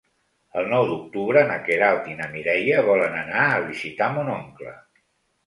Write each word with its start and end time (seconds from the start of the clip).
El 0.61 0.69
nou 0.69 0.85
d'octubre 0.91 1.43
na 1.51 1.57
Queralt 1.67 2.07
i 2.13 2.17
na 2.23 2.31
Mireia 2.33 2.81
volen 2.89 3.19
anar 3.21 3.45
a 3.53 3.61
visitar 3.69 4.11
mon 4.19 4.35
oncle. 4.41 4.77